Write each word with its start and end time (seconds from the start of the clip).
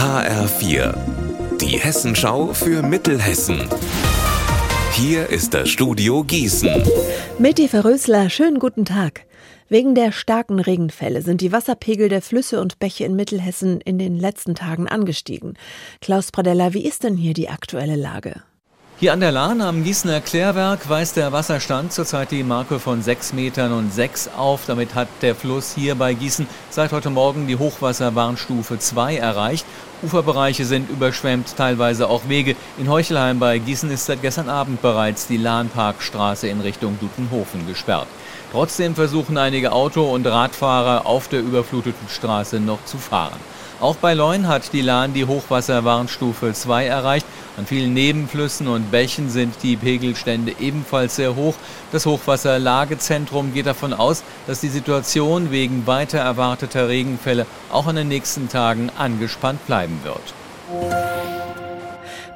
HR4, 0.00 0.94
die 1.60 1.78
Hessenschau 1.78 2.54
für 2.54 2.82
Mittelhessen. 2.82 3.68
Hier 4.92 5.28
ist 5.28 5.52
das 5.52 5.68
Studio 5.68 6.24
Gießen. 6.24 6.82
Mitti 7.38 7.68
Verrösler, 7.68 8.30
schönen 8.30 8.58
guten 8.58 8.86
Tag. 8.86 9.26
Wegen 9.68 9.94
der 9.94 10.12
starken 10.12 10.58
Regenfälle 10.58 11.20
sind 11.20 11.42
die 11.42 11.52
Wasserpegel 11.52 12.08
der 12.08 12.22
Flüsse 12.22 12.62
und 12.62 12.78
Bäche 12.78 13.04
in 13.04 13.14
Mittelhessen 13.14 13.82
in 13.82 13.98
den 13.98 14.18
letzten 14.18 14.54
Tagen 14.54 14.88
angestiegen. 14.88 15.58
Klaus 16.00 16.32
Pradella, 16.32 16.72
wie 16.72 16.86
ist 16.86 17.04
denn 17.04 17.18
hier 17.18 17.34
die 17.34 17.50
aktuelle 17.50 17.96
Lage? 17.96 18.40
Hier 19.00 19.14
an 19.14 19.20
der 19.20 19.32
Lahn 19.32 19.62
am 19.62 19.82
Gießener 19.82 20.20
Klärwerk 20.20 20.90
weist 20.90 21.16
der 21.16 21.32
Wasserstand 21.32 21.90
zurzeit 21.90 22.30
die 22.32 22.42
Marke 22.42 22.78
von 22.78 23.02
6 23.02 23.32
Metern 23.32 23.72
und 23.72 23.90
6 23.90 24.28
auf. 24.36 24.66
Damit 24.66 24.94
hat 24.94 25.08
der 25.22 25.34
Fluss 25.34 25.74
hier 25.74 25.94
bei 25.94 26.12
Gießen 26.12 26.46
seit 26.68 26.92
heute 26.92 27.08
Morgen 27.08 27.46
die 27.46 27.56
Hochwasserwarnstufe 27.56 28.78
2 28.78 29.16
erreicht. 29.16 29.64
Uferbereiche 30.02 30.64
sind 30.64 30.88
überschwemmt, 30.88 31.54
teilweise 31.56 32.08
auch 32.08 32.28
Wege. 32.28 32.56
In 32.78 32.88
Heuchelheim 32.88 33.38
bei 33.38 33.58
Gießen 33.58 33.90
ist 33.90 34.06
seit 34.06 34.22
gestern 34.22 34.48
Abend 34.48 34.80
bereits 34.80 35.26
die 35.26 35.36
Lahnparkstraße 35.36 36.48
in 36.48 36.60
Richtung 36.60 36.98
Dutenhofen 37.00 37.66
gesperrt. 37.66 38.08
Trotzdem 38.52 38.94
versuchen 38.94 39.38
einige 39.38 39.72
Auto- 39.72 40.10
und 40.10 40.26
Radfahrer 40.26 41.06
auf 41.06 41.28
der 41.28 41.40
überfluteten 41.40 42.08
Straße 42.08 42.60
noch 42.60 42.84
zu 42.84 42.98
fahren. 42.98 43.38
Auch 43.80 43.96
bei 43.96 44.12
Leun 44.12 44.46
hat 44.46 44.74
die 44.74 44.82
Lahn 44.82 45.14
die 45.14 45.24
Hochwasserwarnstufe 45.24 46.52
2 46.52 46.84
erreicht. 46.84 47.24
An 47.56 47.64
vielen 47.64 47.94
Nebenflüssen 47.94 48.68
und 48.68 48.90
Bächen 48.90 49.30
sind 49.30 49.54
die 49.62 49.76
Pegelstände 49.76 50.54
ebenfalls 50.60 51.16
sehr 51.16 51.34
hoch. 51.34 51.54
Das 51.90 52.04
Hochwasserlagezentrum 52.04 53.54
geht 53.54 53.64
davon 53.64 53.94
aus, 53.94 54.22
dass 54.46 54.60
die 54.60 54.68
Situation 54.68 55.50
wegen 55.50 55.86
weiter 55.86 56.18
erwarteter 56.18 56.88
Regenfälle 56.88 57.46
auch 57.72 57.88
in 57.88 57.96
den 57.96 58.08
nächsten 58.08 58.50
Tagen 58.50 58.90
angespannt 58.98 59.66
bleiben 59.66 59.89
wird. 60.02 60.34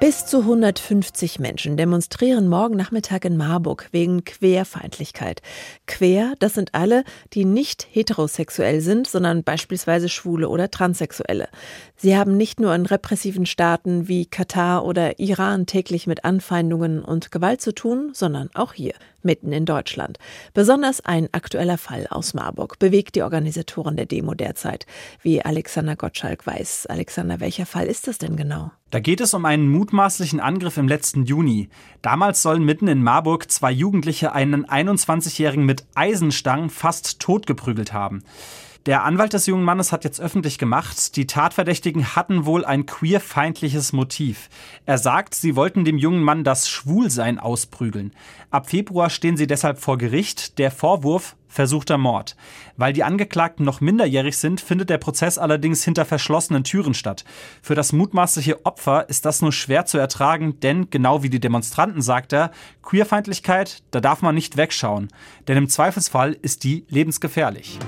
Bis 0.00 0.24
zu 0.24 0.38
150 0.38 1.40
Menschen 1.40 1.76
demonstrieren 1.76 2.48
morgen 2.48 2.74
Nachmittag 2.74 3.26
in 3.26 3.36
Marburg 3.36 3.88
wegen 3.92 4.24
Querfeindlichkeit. 4.24 5.42
Quer, 5.86 6.32
das 6.38 6.54
sind 6.54 6.74
alle, 6.74 7.04
die 7.34 7.44
nicht 7.44 7.86
heterosexuell 7.90 8.80
sind, 8.80 9.06
sondern 9.06 9.44
beispielsweise 9.44 10.08
Schwule 10.08 10.48
oder 10.48 10.70
Transsexuelle. 10.70 11.48
Sie 11.96 12.16
haben 12.16 12.38
nicht 12.38 12.60
nur 12.60 12.74
in 12.74 12.86
repressiven 12.86 13.44
Staaten 13.44 14.08
wie 14.08 14.24
Katar 14.24 14.86
oder 14.86 15.18
Iran 15.18 15.66
täglich 15.66 16.06
mit 16.06 16.24
Anfeindungen 16.24 17.04
und 17.04 17.30
Gewalt 17.30 17.60
zu 17.60 17.74
tun, 17.74 18.12
sondern 18.14 18.48
auch 18.54 18.72
hier, 18.72 18.94
mitten 19.24 19.52
in 19.52 19.64
Deutschland. 19.64 20.18
Besonders 20.54 21.04
ein 21.04 21.28
aktueller 21.32 21.78
Fall 21.78 22.06
aus 22.08 22.34
Marburg 22.34 22.78
bewegt 22.78 23.14
die 23.14 23.22
Organisatoren 23.22 23.96
der 23.96 24.06
Demo 24.06 24.34
derzeit, 24.34 24.86
wie 25.22 25.42
Alexander 25.42 25.96
Gottschalk 25.96 26.46
weiß. 26.46 26.86
Alexander, 26.86 27.40
welcher 27.40 27.66
Fall 27.66 27.86
ist 27.86 28.08
das 28.08 28.18
denn 28.18 28.36
genau? 28.36 28.70
Da 28.90 28.98
geht 28.98 29.20
es 29.20 29.34
um 29.34 29.44
einen 29.44 29.68
mutmaßlichen 29.68 30.40
Angriff 30.40 30.76
im 30.76 30.88
letzten 30.88 31.24
Juni. 31.24 31.68
Damals 32.02 32.42
sollen 32.42 32.64
mitten 32.64 32.88
in 32.88 33.02
Marburg 33.02 33.50
zwei 33.50 33.70
Jugendliche 33.70 34.32
einen 34.32 34.66
21-Jährigen 34.66 35.64
mit 35.64 35.84
Eisenstangen 35.94 36.70
fast 36.70 37.20
totgeprügelt 37.20 37.92
haben. 37.92 38.24
Der 38.86 39.04
Anwalt 39.04 39.34
des 39.34 39.44
jungen 39.44 39.64
Mannes 39.64 39.92
hat 39.92 40.04
jetzt 40.04 40.22
öffentlich 40.22 40.56
gemacht, 40.56 41.16
die 41.16 41.26
Tatverdächtigen 41.26 42.16
hatten 42.16 42.46
wohl 42.46 42.64
ein 42.64 42.86
queerfeindliches 42.86 43.92
Motiv. 43.92 44.48
Er 44.86 44.96
sagt, 44.96 45.34
sie 45.34 45.54
wollten 45.54 45.84
dem 45.84 45.98
jungen 45.98 46.22
Mann 46.22 46.44
das 46.44 46.66
Schwulsein 46.66 47.38
ausprügeln. 47.38 48.12
Ab 48.50 48.70
Februar 48.70 49.10
stehen 49.10 49.36
sie 49.36 49.46
deshalb 49.46 49.78
vor 49.78 49.98
Gericht. 49.98 50.58
Der 50.58 50.70
Vorwurf 50.70 51.36
versuchter 51.46 51.98
Mord. 51.98 52.36
Weil 52.78 52.94
die 52.94 53.04
Angeklagten 53.04 53.66
noch 53.66 53.82
minderjährig 53.82 54.38
sind, 54.38 54.62
findet 54.62 54.88
der 54.88 54.98
Prozess 54.98 55.36
allerdings 55.36 55.84
hinter 55.84 56.06
verschlossenen 56.06 56.64
Türen 56.64 56.94
statt. 56.94 57.24
Für 57.60 57.74
das 57.74 57.92
mutmaßliche 57.92 58.64
Opfer 58.64 59.10
ist 59.10 59.26
das 59.26 59.42
nur 59.42 59.52
schwer 59.52 59.84
zu 59.84 59.98
ertragen, 59.98 60.58
denn 60.60 60.88
genau 60.88 61.22
wie 61.22 61.30
die 61.30 61.40
Demonstranten 61.40 62.00
sagt 62.00 62.32
er, 62.32 62.50
Queerfeindlichkeit, 62.82 63.82
da 63.90 64.00
darf 64.00 64.22
man 64.22 64.34
nicht 64.34 64.56
wegschauen, 64.56 65.08
denn 65.48 65.58
im 65.58 65.68
Zweifelsfall 65.68 66.36
ist 66.40 66.64
die 66.64 66.86
lebensgefährlich. 66.88 67.78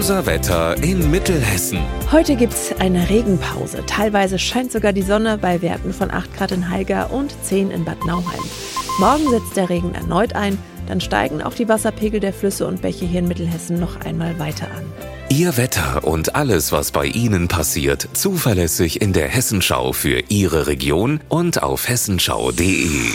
Unser 0.00 0.24
Wetter 0.24 0.82
in 0.82 1.10
Mittelhessen. 1.10 1.78
Heute 2.10 2.34
gibt's 2.34 2.72
eine 2.78 3.10
Regenpause. 3.10 3.84
Teilweise 3.86 4.38
scheint 4.38 4.72
sogar 4.72 4.94
die 4.94 5.02
Sonne 5.02 5.36
bei 5.36 5.60
Werten 5.60 5.92
von 5.92 6.10
8 6.10 6.34
Grad 6.34 6.52
in 6.52 6.70
Haiger 6.70 7.12
und 7.12 7.34
10 7.44 7.70
in 7.70 7.84
Bad 7.84 8.06
Nauheim. 8.06 8.40
Morgen 8.98 9.28
setzt 9.28 9.58
der 9.58 9.68
Regen 9.68 9.94
erneut 9.94 10.34
ein, 10.34 10.56
dann 10.86 11.02
steigen 11.02 11.42
auch 11.42 11.52
die 11.52 11.68
Wasserpegel 11.68 12.18
der 12.18 12.32
Flüsse 12.32 12.66
und 12.66 12.80
Bäche 12.80 13.04
hier 13.04 13.18
in 13.18 13.28
Mittelhessen 13.28 13.78
noch 13.78 14.00
einmal 14.00 14.38
weiter 14.38 14.68
an. 14.74 14.86
Ihr 15.28 15.58
Wetter 15.58 16.02
und 16.02 16.34
alles, 16.34 16.72
was 16.72 16.92
bei 16.92 17.04
Ihnen 17.04 17.48
passiert, 17.48 18.08
zuverlässig 18.14 19.02
in 19.02 19.12
der 19.12 19.28
Hessenschau 19.28 19.92
für 19.92 20.22
Ihre 20.30 20.66
Region 20.66 21.20
und 21.28 21.62
auf 21.62 21.90
hessenschau.de. 21.90 23.10